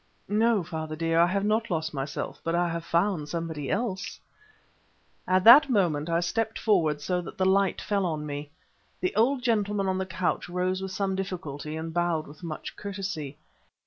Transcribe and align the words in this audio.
"No, 0.27 0.63
father, 0.63 0.95
dear, 0.95 1.19
I 1.19 1.27
have 1.27 1.45
not 1.45 1.69
lost 1.69 1.93
myself, 1.93 2.41
but 2.43 2.55
I 2.55 2.69
have 2.69 2.83
found 2.83 3.29
somebody 3.29 3.69
else." 3.69 4.19
At 5.27 5.43
that 5.43 5.69
moment 5.69 6.09
I 6.09 6.21
stepped 6.21 6.57
forward 6.57 7.01
so 7.01 7.21
that 7.21 7.37
the 7.37 7.45
light 7.45 7.79
fell 7.79 8.07
on 8.07 8.25
me. 8.25 8.49
The 8.99 9.15
old 9.15 9.43
gentleman 9.43 9.87
on 9.87 9.99
the 9.99 10.07
couch 10.07 10.49
rose 10.49 10.81
with 10.81 10.89
some 10.89 11.13
difficulty 11.15 11.75
and 11.75 11.93
bowed 11.93 12.25
with 12.25 12.41
much 12.41 12.75
courtesy. 12.75 13.37